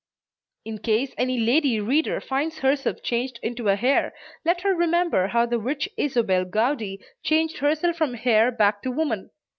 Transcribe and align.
In 0.65 0.79
case 0.79 1.13
any 1.15 1.39
lady 1.39 1.79
reader 1.79 2.19
finds 2.19 2.57
herself 2.57 3.03
changed 3.03 3.39
into 3.43 3.67
a 3.69 3.75
hare, 3.75 4.15
let 4.43 4.61
her 4.61 4.73
remember 4.73 5.27
how 5.27 5.45
the 5.45 5.59
witch 5.59 5.87
Isobel 5.95 6.45
Gowdie 6.45 7.05
changed 7.21 7.59
herself 7.59 7.97
from 7.97 8.15
hare 8.15 8.51
back 8.51 8.81
to 8.81 8.89
woman. 8.89 9.29